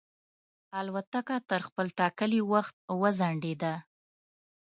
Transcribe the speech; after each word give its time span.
الوتکه 0.79 1.37
تر 1.49 1.59
خپل 1.67 1.85
ټاکلي 1.99 2.41
وخت 2.51 2.75
وځنډېده. 3.01 3.73